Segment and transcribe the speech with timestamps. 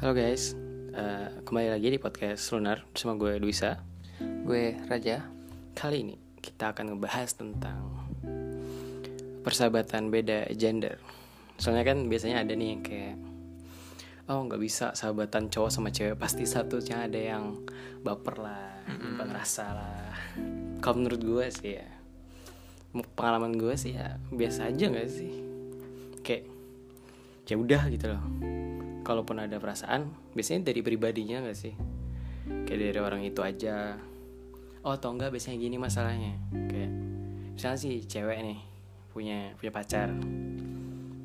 [0.00, 0.56] Halo guys,
[0.96, 3.84] Eh, kembali lagi di podcast Lunar bersama gue Duisa.
[4.48, 5.28] Gue Raja.
[5.76, 8.08] Kali ini kita akan ngebahas tentang
[9.44, 10.96] persahabatan beda gender.
[11.60, 13.16] Soalnya kan biasanya ada nih yang kayak
[14.32, 17.60] oh nggak bisa sahabatan cowok sama cewek pasti satunya ada yang
[18.00, 20.16] baper lah, mm ngerasa lah.
[20.80, 21.88] Kalau menurut gue sih ya,
[23.20, 25.32] pengalaman gue sih ya biasa aja nggak sih?
[26.24, 26.48] Kayak
[27.44, 28.24] ya udah gitu loh
[29.00, 31.74] kalaupun ada perasaan biasanya dari pribadinya gak sih?
[32.66, 33.96] Kayak dari orang itu aja.
[34.80, 36.34] Oh atau enggak biasanya gini masalahnya.
[36.70, 36.92] Kayak
[37.54, 38.60] misalnya sih cewek nih
[39.12, 40.08] punya punya pacar.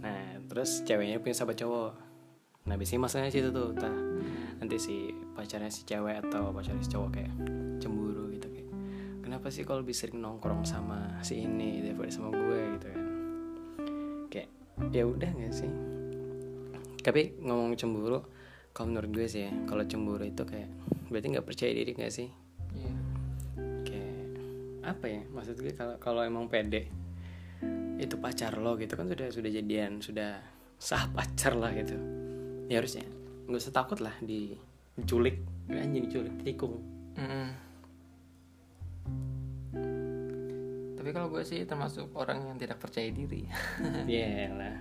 [0.00, 1.92] Nah terus ceweknya punya sahabat cowok.
[2.68, 3.74] Nah biasanya masalahnya situ tuh.
[3.74, 3.96] Tah
[4.60, 7.32] nanti si pacarnya si cewek atau pacarnya si cowok kayak
[7.80, 8.68] cemburu gitu kayak
[9.24, 12.60] kenapa sih kalau lebih sering nongkrong sama si ini daripada sama gue?
[12.78, 13.06] Gitu kan.
[14.30, 14.48] Kayak
[14.94, 15.99] ya udah gak sih
[17.00, 18.20] tapi ngomong cemburu
[18.70, 20.70] kalau menurut gue sih ya kalau cemburu itu kayak
[21.08, 22.28] berarti nggak percaya diri gak sih
[22.70, 22.92] Iya.
[23.82, 24.24] kayak
[24.86, 26.86] apa ya maksud gue kalau kalau emang pede
[27.98, 30.38] itu pacar lo gitu kan sudah sudah jadian sudah
[30.78, 31.98] sah pacar lah gitu
[32.70, 33.04] ya harusnya
[33.44, 36.78] nggak usah takut lah diculik anjing diculik tikung
[37.18, 37.48] Mm-mm.
[40.96, 43.48] Tapi kalau gue sih termasuk orang yang tidak percaya diri.
[44.10, 44.76] Iya lah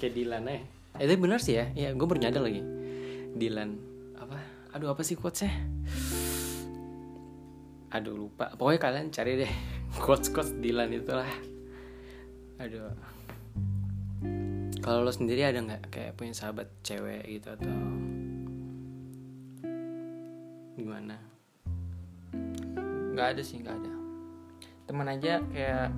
[0.00, 0.62] kayak Dilan Eh,
[0.96, 1.68] itu benar sih ya.
[1.76, 2.64] Ya gue baru nyadar lagi.
[3.36, 3.76] Dilan
[4.16, 4.40] apa?
[4.72, 5.52] Aduh apa sih quotesnya?
[7.92, 8.56] Aduh lupa.
[8.56, 9.52] Pokoknya kalian cari deh
[10.04, 11.28] quotes quotes Dilan itulah.
[12.58, 12.92] Aduh.
[14.80, 17.76] Kalau lo sendiri ada nggak kayak punya sahabat cewek gitu atau
[20.78, 21.18] gimana?
[23.18, 23.92] Gak ada sih, gak ada.
[24.86, 25.90] Teman aja kayak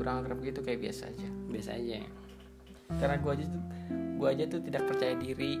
[0.00, 1.28] kurang akrab gitu kayak biasa aja.
[1.52, 2.00] biasa aja.
[2.00, 2.08] Ya?
[2.96, 3.64] Karena gue aja tuh,
[4.14, 5.58] gue aja tuh tidak percaya diri.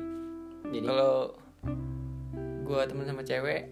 [0.70, 0.86] jadi?
[0.86, 1.36] Kalau
[2.64, 3.62] gue temen sama cewek,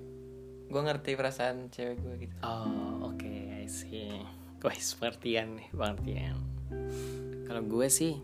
[0.69, 2.35] gue ngerti perasaan cewek gue gitu.
[2.45, 3.29] Oh oke
[3.61, 4.13] I see.
[4.63, 6.39] Wah sepertian nih pengertian
[7.51, 8.15] Kalau gue sih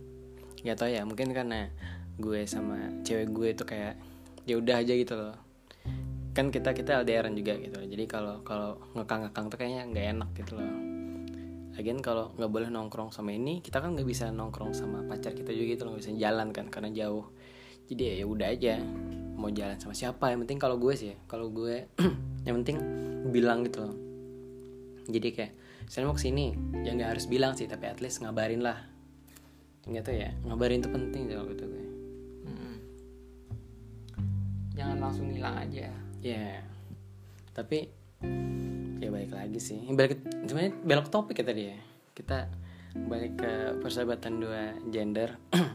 [0.63, 1.67] Gak tau ya mungkin karena
[2.15, 3.95] Gue sama cewek gue itu kayak
[4.47, 5.35] ya udah aja gitu loh.
[6.35, 7.87] Kan kita kita LDRan juga gitu loh.
[7.87, 10.98] Jadi kalau kalau ngekang-ngekang tuh kayaknya nggak enak gitu loh
[11.79, 15.55] Lagian kalau nggak boleh nongkrong sama ini Kita kan nggak bisa nongkrong sama pacar kita
[15.55, 17.31] juga gitu nggak bisa jalan kan karena jauh.
[17.87, 18.83] Jadi ya udah aja
[19.39, 20.35] Mau jalan sama siapa?
[20.35, 21.87] Yang penting kalau gue sih ya Kalau gue
[22.47, 22.77] Yang penting
[23.31, 23.97] bilang gitu loh.
[25.07, 25.53] Jadi kayak
[25.89, 26.53] saya mau ke sini
[26.85, 28.77] ya nggak harus bilang sih tapi at least ngabarin lah.
[29.89, 31.87] Nggak tuh ya ngabarin itu penting kalau gitu gue.
[32.45, 32.75] Mm-mm.
[34.77, 35.89] Jangan langsung hilang aja.
[36.19, 36.61] ya
[37.55, 38.08] tapi ya
[39.19, 39.83] balik lagi sih.
[39.91, 41.79] Balik sebenarnya belok topik ya tadi ya.
[42.15, 42.47] Kita
[42.95, 43.53] balik ke
[43.83, 45.35] persahabatan dua gender.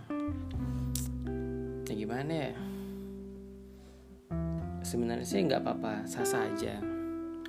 [1.93, 2.53] Ya gimana ya?
[4.81, 6.81] Sebenarnya sih nggak apa-apa sah sah aja.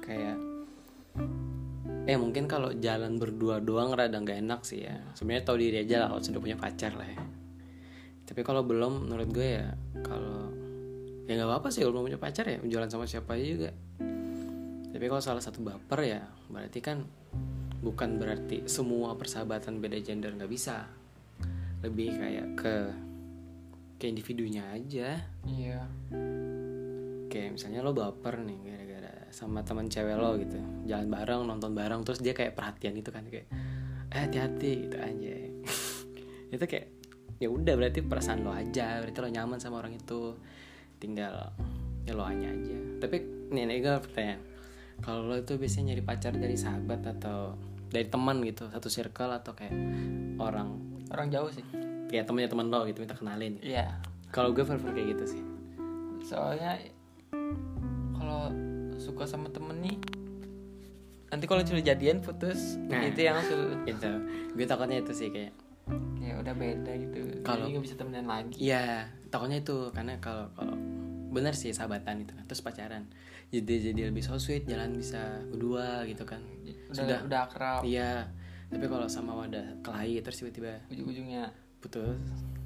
[0.05, 0.37] Kayak
[2.05, 5.01] eh mungkin kalau jalan berdua doang rada nggak enak sih ya.
[5.17, 7.23] Sebenarnya tahu diri aja lah kalau sudah punya pacar lah ya.
[8.29, 9.73] Tapi kalau belum menurut gue ya
[10.05, 10.53] kalau
[11.25, 13.71] ya nggak apa-apa sih kalau belum punya pacar ya jalan sama siapa aja juga
[14.95, 17.03] tapi kalau salah satu baper ya berarti kan
[17.83, 20.87] bukan berarti semua persahabatan beda gender nggak bisa.
[21.83, 22.75] Lebih kayak ke
[23.99, 25.19] ke individunya aja.
[25.43, 25.83] Iya.
[27.27, 30.63] kayak misalnya lo baper nih gara-gara sama teman cewek lo gitu.
[30.87, 33.27] Jalan bareng nonton bareng terus dia kayak perhatian gitu kan.
[33.27, 33.51] Kayak
[34.15, 35.35] eh hati-hati gitu aja.
[36.55, 36.87] Itu kayak
[37.43, 39.03] ya udah berarti perasaan lo aja.
[39.03, 40.39] Berarti lo nyaman sama orang itu.
[41.03, 41.51] Tinggal
[42.07, 42.79] ya lo hanya aja.
[43.03, 43.17] Tapi
[43.51, 44.54] nih nih gue pertanyaan
[45.01, 47.57] kalau lo itu biasanya nyari pacar dari sahabat atau
[47.89, 49.75] dari teman gitu satu circle atau kayak
[50.39, 50.79] orang?
[51.11, 51.65] Orang jauh sih.
[52.05, 53.59] kayak temennya teman lo gitu minta kenalin.
[53.59, 53.99] Iya.
[54.29, 55.43] kalau gue prefer kayak gitu sih.
[56.23, 56.79] Soalnya
[58.15, 58.51] kalau
[58.99, 59.97] suka sama temen nih
[61.29, 62.79] nanti kalau sudah jadian putus.
[62.87, 63.03] Nah.
[63.03, 64.11] itu yang sudah gitu.
[64.55, 65.55] Gue takutnya itu sih kayak
[66.19, 67.19] ya udah beda gitu.
[67.43, 68.57] Kalau- nggak bisa temenan lagi.
[68.57, 69.91] Iya, takutnya itu.
[69.91, 70.75] Karena kalau kalau
[71.35, 73.11] benar sih sahabatan itu kan, terus pacaran.
[73.51, 76.41] Jadi jadi lebih so sweet, jalan bisa berdua gitu kan.
[76.63, 77.19] udah Sudah.
[77.27, 78.31] udah akrab Iya.
[78.71, 82.19] Tapi kalau sama wadah kelahi terus tiba-tiba ujung-ujungnya putus.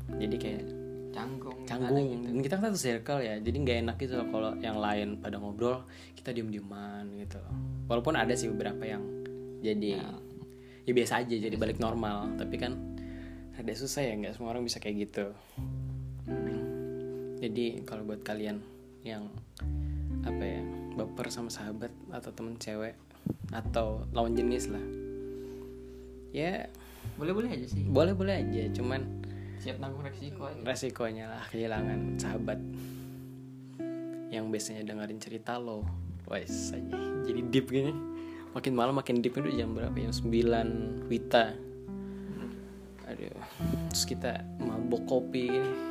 [0.09, 0.65] Jadi kayak
[1.09, 2.07] canggung canggung.
[2.07, 2.27] gitu.
[2.31, 5.37] Dan kita kan satu circle ya, jadi nggak enak gitu loh kalau yang lain pada
[5.37, 7.53] ngobrol, kita diem-dieman gitu loh.
[7.89, 9.03] Walaupun ada sih beberapa yang
[9.59, 10.07] jadi Ya.
[10.87, 12.73] ya biasa aja jadi balik normal, tapi kan
[13.59, 15.27] ada susah ya nggak semua orang bisa kayak gitu.
[17.39, 18.59] Jadi kalau buat kalian
[19.07, 19.31] yang
[20.27, 20.63] apa ya
[20.99, 22.99] baper sama sahabat atau temen cewek
[23.55, 24.83] atau lawan jenis lah,
[26.35, 26.67] ya
[27.15, 27.87] boleh boleh aja sih.
[27.87, 28.67] boleh boleh aja.
[28.75, 29.07] Cuman
[29.63, 30.63] siap nanggung resiko aja.
[30.67, 32.59] resikonya lah kehilangan sahabat
[34.35, 35.87] yang biasanya dengerin cerita lo.
[36.27, 37.95] Wes aja jadi deep gini.
[38.53, 39.95] Makin malam makin deep itu jam berapa?
[39.95, 41.55] Jam 9 Wita.
[43.09, 43.39] Aduh
[43.89, 45.88] terus kita mabok kopi gini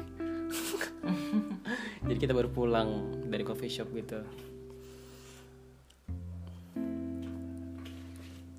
[2.08, 2.90] jadi kita baru pulang
[3.28, 4.20] dari coffee shop gitu.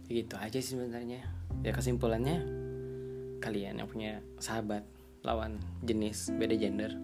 [0.08, 1.24] Gitu aja sih sebenarnya.
[1.64, 2.44] Ya kesimpulannya
[3.38, 4.82] kalian yang punya sahabat
[5.22, 6.94] lawan jenis beda gender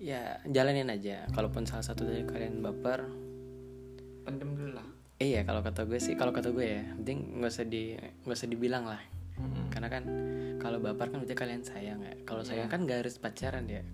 [0.00, 1.24] ya jalanin aja.
[1.32, 3.08] Kalaupun salah satu dari kalian baper
[4.24, 4.88] pendem dulu lah.
[5.20, 8.48] iya kalau kata gue sih kalau kata gue ya penting nggak usah di nggak usah
[8.50, 8.98] dibilang lah
[9.34, 9.66] Mm-mm.
[9.70, 10.04] karena kan
[10.62, 12.14] kalau baper kan berarti kalian sayang ya.
[12.24, 13.84] Kalau sayang kan gak harus pacaran ya.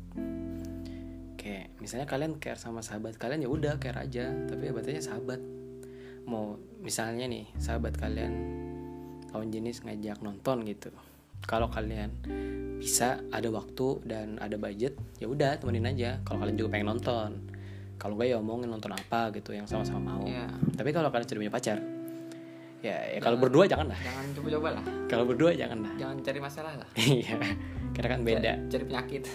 [1.35, 4.31] Kayak misalnya kalian care sama sahabat kalian ya udah care aja.
[4.31, 5.41] Tapi ya berarti sahabat.
[6.31, 8.33] Mau misalnya nih sahabat kalian
[9.35, 10.95] lawan jenis ngajak nonton gitu.
[11.43, 12.13] Kalau kalian
[12.79, 16.23] bisa ada waktu dan ada budget ya udah temenin aja.
[16.23, 17.31] Kalau kalian juga pengen nonton.
[17.99, 20.25] Kalau gue ya omongin nonton apa gitu yang sama-sama mau.
[20.25, 20.49] Iya.
[20.73, 21.79] tapi kalau kalian sudah punya pacar
[22.81, 23.99] ya, ya kalau berdua jangan lah.
[24.00, 24.85] Jangan coba-coba lah.
[25.09, 25.93] Kalau berdua jangan lah.
[26.00, 26.88] Jangan cari masalah lah.
[26.97, 27.37] Iya
[27.94, 28.53] karena kan beda.
[28.71, 29.23] Cari penyakit.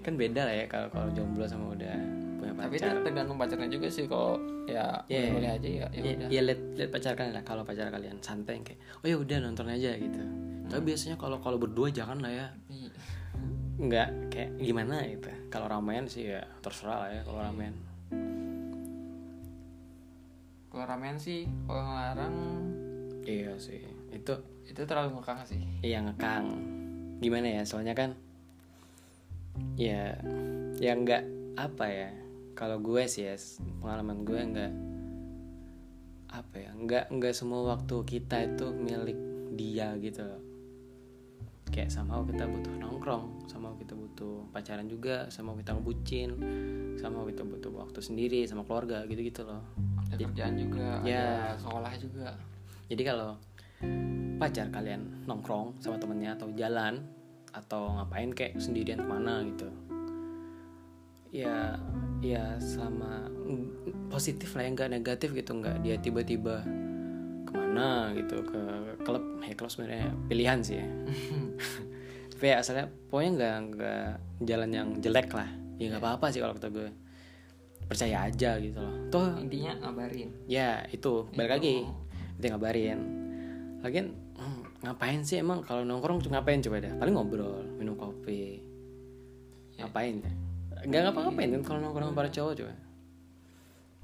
[0.00, 1.92] Kan beda lah ya kalau kalau jomblo sama udah
[2.40, 5.28] punya tapi itu pacar tergantung pacarnya juga sih kalau ya Iya.
[5.28, 6.28] boleh aja ya ya ya, udah.
[6.32, 7.44] ya lihat lihat pacar kalian lah.
[7.44, 10.20] Kalau pacar kalian santai kayak oh ya udah nonton aja gitu.
[10.72, 12.46] Tapi biasanya kalau kalau berdua jangan lah ya.
[12.72, 12.90] Iya.
[13.76, 15.28] nggak kayak gimana gitu.
[15.52, 17.76] Kalau ramean sih ya terserah lah ya kalau ramean
[20.70, 22.34] kalau ramen sih kalau ngelarang.
[23.26, 23.82] Iya sih.
[24.14, 25.60] Itu itu terlalu ngekang sih.
[25.82, 26.46] Iya ngekang.
[27.18, 27.62] Gimana ya?
[27.66, 28.14] Soalnya kan
[29.74, 30.14] ya
[30.78, 31.22] ya nggak
[31.58, 32.10] apa ya.
[32.54, 33.34] Kalau gue sih ya
[33.82, 34.72] pengalaman gue nggak
[36.38, 36.70] apa ya.
[36.78, 39.18] Nggak nggak semua waktu kita itu milik
[39.58, 40.42] dia gitu loh.
[41.70, 46.30] Kayak sama kita butuh nongkrong sama kita butuh pacaran juga sama kita ngebucin
[46.98, 49.62] sama kita butuh waktu sendiri sama keluarga gitu gitu loh
[50.10, 51.54] ada kerjaan juga Ya.
[51.54, 52.28] ada sekolah juga.
[52.90, 53.30] Jadi kalau
[54.36, 57.00] pacar kalian nongkrong sama temennya atau jalan
[57.50, 59.66] atau ngapain kayak sendirian ke mana gitu
[61.30, 61.78] ya
[62.18, 63.66] ya selama mm,
[64.10, 66.66] positif lah ya nggak negatif gitu nggak dia tiba-tiba
[67.46, 68.60] ke mana gitu ke
[69.06, 69.22] klub.
[69.40, 70.86] Ya klub sebenarnya pilihan sih ya.
[72.34, 74.08] Tapi ya asalnya pokoknya nggak nggak
[74.42, 75.46] jalan yang jelek lah.
[75.78, 76.88] Ya nggak apa-apa sih kalau kata gue
[77.90, 78.94] percaya aja gitu loh.
[79.10, 80.30] Toh intinya ngabarin.
[80.46, 81.26] Ya itu.
[81.34, 81.82] Balik lagi.
[82.38, 82.46] Itu.
[82.46, 82.98] Ngabarin.
[83.82, 85.66] Lagian hmm, ngapain sih emang?
[85.66, 86.94] Kalau nongkrong cuma ngapain coba dah?
[87.02, 88.62] Paling ngobrol minum kopi.
[89.74, 90.32] Ngapain ya
[90.80, 92.74] nggak ngapa-ngapain kan kalau nongkrong para cowok coba?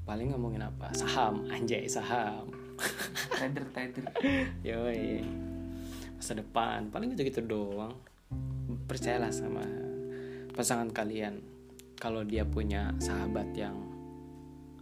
[0.07, 0.93] Paling ngomongin apa?
[0.93, 1.47] Saham.
[1.49, 2.51] Anjay saham.
[3.33, 4.05] Trader trader
[4.67, 5.25] yoi.
[6.19, 6.91] Masa depan.
[6.91, 7.95] Paling gitu gitu doang.
[8.91, 9.63] Percayalah sama
[10.53, 11.56] pasangan kalian
[11.97, 13.77] kalau dia punya sahabat yang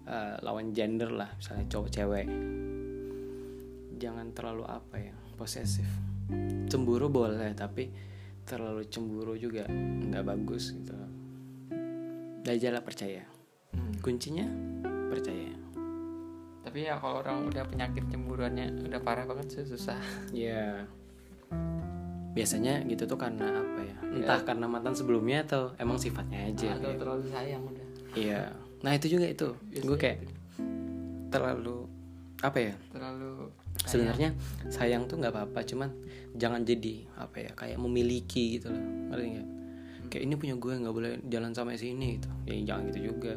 [0.06, 2.26] eh, lawan gender lah misalnya cowok cewek
[3.98, 5.86] jangan terlalu apa ya posesif.
[6.68, 7.90] Cemburu boleh tapi
[8.44, 10.94] terlalu cemburu juga nggak bagus gitu.
[12.44, 13.24] Belajarlah percaya.
[13.74, 13.90] Hmm.
[13.98, 14.46] kuncinya
[15.10, 15.50] percaya.
[16.62, 19.98] Tapi ya kalau orang udah penyakit cemburuannya udah parah banget sih susah.
[20.30, 20.86] Ya
[22.34, 23.96] biasanya gitu tuh karena apa ya?
[24.10, 26.74] Entah karena mantan sebelumnya atau emang sifatnya aja.
[26.76, 28.54] atau terlalu sayang udah Iya.
[28.82, 29.48] Nah itu juga itu.
[29.82, 30.26] Gue kayak
[31.30, 31.86] terlalu
[32.42, 32.74] apa ya?
[32.90, 34.30] terlalu Sebenarnya
[34.70, 35.90] sayang tuh nggak apa-apa, cuman
[36.38, 37.50] jangan jadi apa ya?
[37.54, 38.82] Kayak memiliki gitu loh.
[39.10, 39.48] Ngerti nggak?
[40.14, 42.30] Kayak ini punya gue nggak boleh jalan sama si ini gitu.
[42.46, 43.34] Ya jangan gitu juga.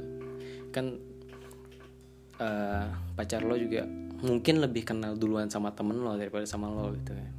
[0.70, 1.02] Kan
[2.38, 2.86] eh,
[3.18, 3.86] pacar lo juga
[4.18, 7.30] mungkin lebih kenal duluan sama temen lo daripada sama lo gitu kan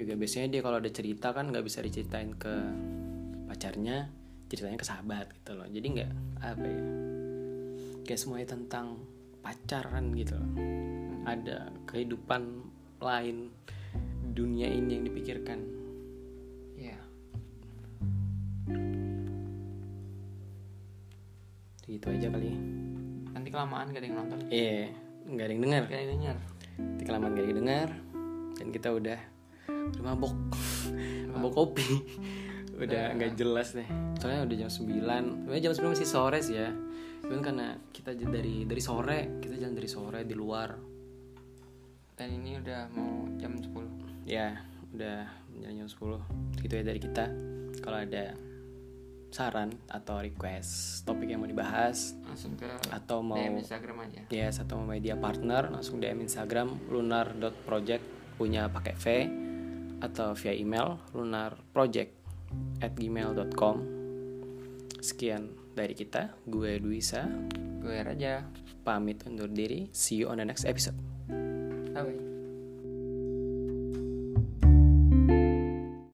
[0.00, 2.54] juga biasanya dia kalau ada cerita kan nggak bisa diceritain ke
[3.44, 4.08] pacarnya
[4.48, 5.68] ceritanya ke sahabat gitu loh.
[5.68, 6.84] Jadi nggak apa ya
[8.08, 8.96] kayak semuanya tentang
[9.44, 10.52] pacaran gitu loh.
[11.28, 12.42] Ada kehidupan
[13.04, 13.52] lain
[14.32, 15.60] dunia ini yang dipikirkan.
[16.80, 16.96] Ya
[21.90, 22.54] gitu aja kali
[23.34, 24.40] nanti kelamaan gak ada yang nonton?
[24.48, 24.88] Eh
[25.28, 26.36] nggak ada yang dengar gak ada yang denger.
[26.80, 27.88] Nanti kelamaan gak ada yang dengar
[28.56, 29.20] dan kita udah
[29.96, 30.34] udah mabok
[31.34, 31.88] mabok kopi.
[32.80, 33.88] Udah nggak jelas deh.
[34.16, 36.72] Soalnya udah jam 9 sebenarnya jam 9 masih sore sih ya.
[37.20, 40.70] Cuman karena kita dari dari sore kita jalan dari sore di luar.
[42.16, 45.24] Dan ini udah mau jam 10 ya udah
[45.60, 47.24] jam 10 gitu ya dari kita.
[47.80, 48.36] Kalau ada
[49.30, 54.20] saran atau request topik yang mau dibahas langsung ke atau mau DM Instagram aja.
[54.26, 59.06] Yes, atau mau media partner langsung DM Instagram lunar.project punya pakai V
[60.00, 62.12] atau via email lunarproject
[62.82, 63.76] at gmail.com
[65.00, 67.24] Sekian dari kita, gue Duisa,
[67.80, 68.44] gue Raja.
[68.80, 70.96] Pamit undur diri, see you on the next episode.
[71.92, 72.29] bye